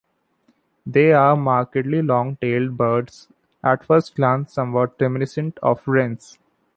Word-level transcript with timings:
They 0.83 1.13
are 1.13 1.35
markedly 1.37 2.01
long-tailed 2.01 2.75
birds, 2.75 3.27
at 3.63 3.85
first 3.85 4.15
glance 4.15 4.51
somewhat 4.51 4.95
reminiscent 4.99 5.59
of 5.59 5.87
wrens. 5.87 6.39